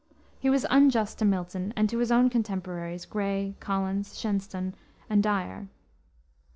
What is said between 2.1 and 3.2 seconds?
own contemporaries,